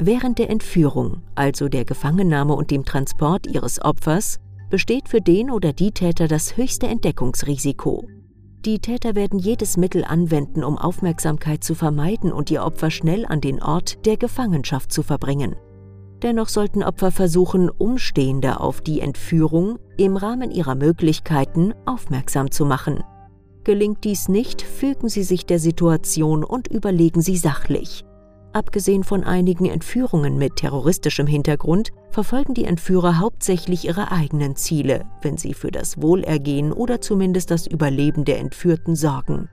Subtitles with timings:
[0.00, 4.38] Während der Entführung, also der Gefangennahme und dem Transport ihres Opfers,
[4.70, 8.06] besteht für den oder die Täter das höchste Entdeckungsrisiko.
[8.64, 13.40] Die Täter werden jedes Mittel anwenden, um Aufmerksamkeit zu vermeiden und ihr Opfer schnell an
[13.40, 15.56] den Ort der Gefangenschaft zu verbringen.
[16.22, 23.02] Dennoch sollten Opfer versuchen, Umstehende auf die Entführung im Rahmen ihrer Möglichkeiten aufmerksam zu machen.
[23.64, 28.04] Gelingt dies nicht, fügen Sie sich der Situation und überlegen Sie sachlich.
[28.58, 35.36] Abgesehen von einigen Entführungen mit terroristischem Hintergrund verfolgen die Entführer hauptsächlich ihre eigenen Ziele, wenn
[35.36, 39.48] sie für das Wohlergehen oder zumindest das Überleben der Entführten sorgen.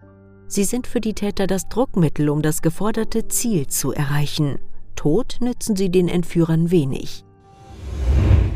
[0.47, 4.57] Sie sind für die Täter das Druckmittel, um das geforderte Ziel zu erreichen.
[4.95, 7.23] Tod nützen sie den Entführern wenig.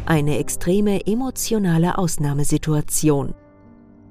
[0.07, 3.35] Eine extreme emotionale Ausnahmesituation.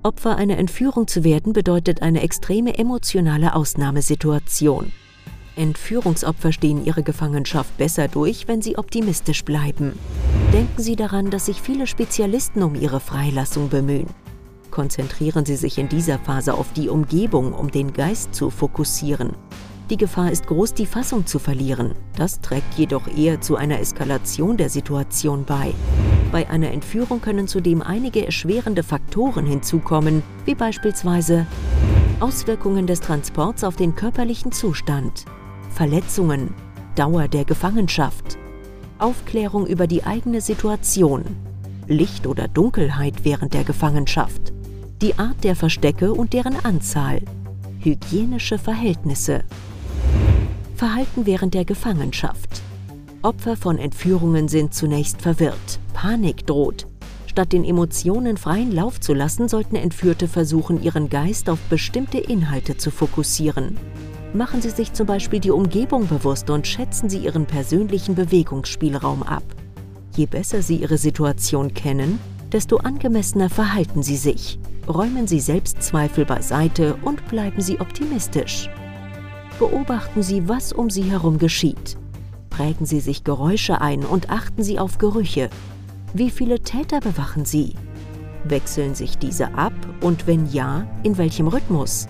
[0.04, 4.92] Opfer einer Entführung zu werden bedeutet eine extreme emotionale Ausnahmesituation.
[5.58, 9.98] Entführungsopfer stehen ihre Gefangenschaft besser durch, wenn sie optimistisch bleiben.
[10.52, 14.06] Denken Sie daran, dass sich viele Spezialisten um ihre Freilassung bemühen.
[14.70, 19.32] Konzentrieren Sie sich in dieser Phase auf die Umgebung, um den Geist zu fokussieren.
[19.90, 21.94] Die Gefahr ist groß, die Fassung zu verlieren.
[22.16, 25.74] Das trägt jedoch eher zu einer Eskalation der Situation bei.
[26.30, 31.46] Bei einer Entführung können zudem einige erschwerende Faktoren hinzukommen, wie beispielsweise
[32.20, 35.24] Auswirkungen des Transports auf den körperlichen Zustand,
[35.70, 36.54] Verletzungen,
[36.94, 38.38] Dauer der Gefangenschaft,
[38.98, 41.24] Aufklärung über die eigene Situation,
[41.86, 44.52] Licht oder Dunkelheit während der Gefangenschaft,
[45.00, 47.22] die Art der Verstecke und deren Anzahl,
[47.80, 49.44] hygienische Verhältnisse.
[50.74, 52.62] Verhalten während der Gefangenschaft.
[53.22, 56.86] Opfer von Entführungen sind zunächst verwirrt, Panik droht.
[57.26, 62.76] Statt den Emotionen freien Lauf zu lassen, sollten Entführte versuchen, ihren Geist auf bestimmte Inhalte
[62.76, 63.76] zu fokussieren.
[64.34, 69.42] Machen Sie sich zum Beispiel die Umgebung bewusst und schätzen Sie Ihren persönlichen Bewegungsspielraum ab.
[70.16, 72.18] Je besser Sie Ihre Situation kennen,
[72.52, 74.58] desto angemessener verhalten Sie sich.
[74.86, 78.68] Räumen Sie Selbstzweifel beiseite und bleiben Sie optimistisch.
[79.58, 81.96] Beobachten Sie, was um Sie herum geschieht.
[82.50, 85.48] Prägen Sie sich Geräusche ein und achten Sie auf Gerüche.
[86.12, 87.74] Wie viele Täter bewachen Sie?
[88.44, 89.72] Wechseln sich diese ab
[90.02, 92.08] und wenn ja, in welchem Rhythmus?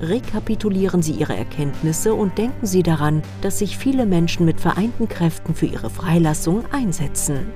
[0.00, 5.54] Rekapitulieren Sie Ihre Erkenntnisse und denken Sie daran, dass sich viele Menschen mit vereinten Kräften
[5.54, 7.46] für Ihre Freilassung einsetzen.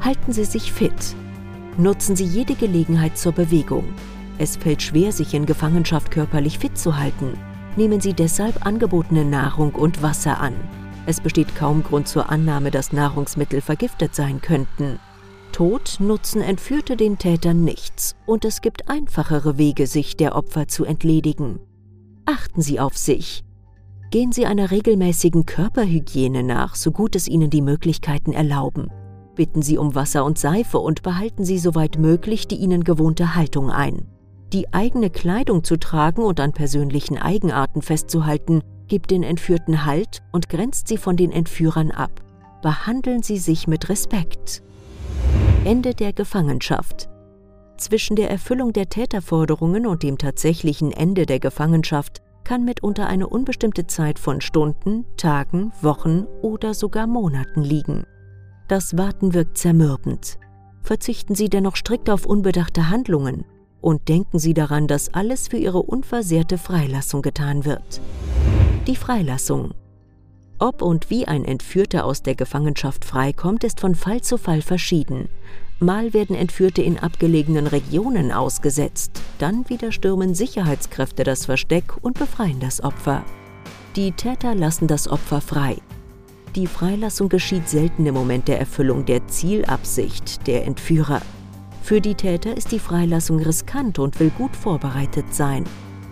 [0.00, 1.16] Halten Sie sich fit.
[1.76, 3.84] Nutzen Sie jede Gelegenheit zur Bewegung.
[4.38, 7.36] Es fällt schwer, sich in Gefangenschaft körperlich fit zu halten
[7.76, 10.54] nehmen sie deshalb angebotene Nahrung und Wasser an.
[11.06, 14.98] Es besteht kaum Grund zur Annahme, dass Nahrungsmittel vergiftet sein könnten.
[15.54, 20.84] Tod nutzen Entführte den Tätern nichts und es gibt einfachere Wege, sich der Opfer zu
[20.84, 21.60] entledigen.
[22.26, 23.44] Achten Sie auf sich.
[24.10, 28.88] Gehen Sie einer regelmäßigen Körperhygiene nach, so gut es Ihnen die Möglichkeiten erlauben.
[29.36, 33.70] Bitten Sie um Wasser und Seife und behalten Sie soweit möglich die Ihnen gewohnte Haltung
[33.70, 34.08] ein.
[34.52, 40.48] Die eigene Kleidung zu tragen und an persönlichen Eigenarten festzuhalten, gibt den Entführten Halt und
[40.48, 42.24] grenzt sie von den Entführern ab.
[42.60, 44.64] Behandeln Sie sich mit Respekt.
[45.64, 47.08] Ende der Gefangenschaft.
[47.78, 53.86] Zwischen der Erfüllung der Täterforderungen und dem tatsächlichen Ende der Gefangenschaft kann mitunter eine unbestimmte
[53.86, 58.04] Zeit von Stunden, Tagen, Wochen oder sogar Monaten liegen.
[58.68, 60.38] Das Warten wirkt zermürbend.
[60.82, 63.46] Verzichten Sie dennoch strikt auf unbedachte Handlungen
[63.80, 68.02] und denken Sie daran, dass alles für Ihre unversehrte Freilassung getan wird.
[68.86, 69.72] Die Freilassung.
[70.64, 75.28] Ob und wie ein Entführter aus der Gefangenschaft freikommt, ist von Fall zu Fall verschieden.
[75.78, 82.60] Mal werden Entführte in abgelegenen Regionen ausgesetzt, dann wieder stürmen Sicherheitskräfte das Versteck und befreien
[82.60, 83.26] das Opfer.
[83.94, 85.76] Die Täter lassen das Opfer frei.
[86.56, 91.20] Die Freilassung geschieht selten im Moment der Erfüllung der Zielabsicht der Entführer.
[91.82, 95.64] Für die Täter ist die Freilassung riskant und will gut vorbereitet sein.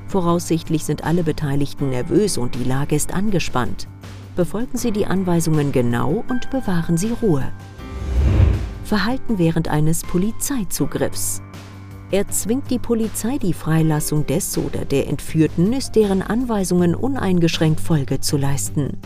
[0.09, 3.89] Voraussichtlich sind alle Beteiligten nervös und die Lage ist angespannt.
[4.35, 7.53] Befolgen Sie die Anweisungen genau und bewahren Sie Ruhe.
[8.85, 11.43] Verhalten während eines Polizeizugriffs.
[12.11, 18.39] Erzwingt die Polizei die Freilassung des oder der Entführten, ist deren Anweisungen uneingeschränkt Folge zu
[18.39, 18.99] leisten.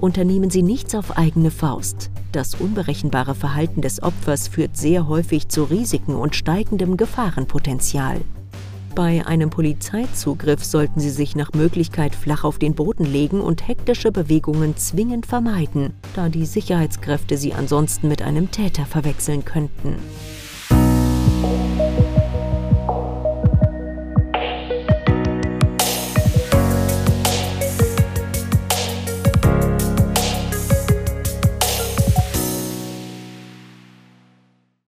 [0.00, 2.10] Unternehmen Sie nichts auf eigene Faust.
[2.32, 8.20] Das unberechenbare Verhalten des Opfers führt sehr häufig zu Risiken und steigendem Gefahrenpotenzial.
[8.94, 14.12] Bei einem Polizeizugriff sollten Sie sich nach Möglichkeit flach auf den Boden legen und hektische
[14.12, 19.96] Bewegungen zwingend vermeiden, da die Sicherheitskräfte Sie ansonsten mit einem Täter verwechseln könnten.